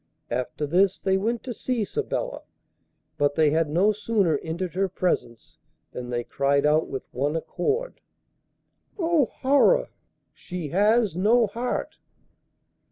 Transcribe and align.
After 0.31 0.65
this 0.65 0.97
they 0.97 1.15
went 1.15 1.43
to 1.43 1.53
see 1.53 1.85
Sabella; 1.85 2.41
but 3.19 3.35
they 3.35 3.51
had 3.51 3.69
no 3.69 3.91
sooner 3.91 4.39
entered 4.39 4.73
her 4.73 4.89
presence 4.89 5.59
than 5.91 6.09
they 6.09 6.23
cried 6.23 6.65
out 6.65 6.87
with 6.87 7.03
one 7.11 7.35
accord: 7.35 8.01
'Oh! 8.97 9.27
horror! 9.27 9.89
she 10.33 10.69
has 10.69 11.15
no 11.15 11.45
heart! 11.45 11.99